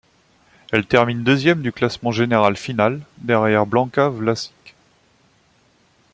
Elle 0.71 0.87
termine 0.87 1.23
deuxième 1.23 1.61
du 1.61 1.71
classement 1.71 2.11
général 2.11 2.57
final, 2.57 3.01
derrière 3.19 3.67
Blanka 3.67 4.09
Vlasic. 4.09 4.73